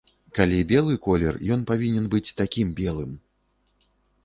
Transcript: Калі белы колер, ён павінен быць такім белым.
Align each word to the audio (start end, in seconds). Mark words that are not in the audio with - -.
Калі 0.37 0.61
белы 0.71 0.95
колер, 1.07 1.37
ён 1.57 1.67
павінен 1.73 2.09
быць 2.15 2.25
такім 2.41 2.67
белым. 2.83 3.15